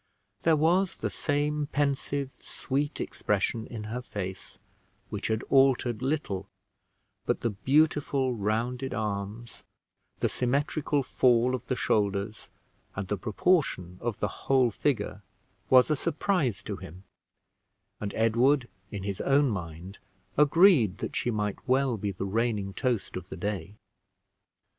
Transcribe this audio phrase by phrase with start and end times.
[0.41, 4.57] There was the same pensive, sweet expression in her face,
[5.11, 6.47] which had altered little;
[7.27, 9.63] but the beautiful rounded arms,
[10.17, 12.49] the symmetrical fall of the shoulders,
[12.95, 15.21] and the proportion of the whole figure
[15.69, 17.03] was a surprise to him;
[17.99, 19.99] and Edward, in his own mind,
[20.35, 23.75] agreed that she might well be the reigning toast of the day.